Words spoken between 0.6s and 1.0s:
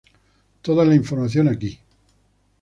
Toda la